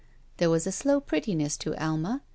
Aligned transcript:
There 0.37 0.49
was 0.49 0.65
a 0.65 0.71
slow 0.71 0.99
prettiness 0.99 1.55
to 1.57 1.75
Alma. 1.75 2.23